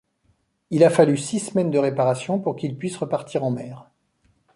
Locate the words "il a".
0.71-0.89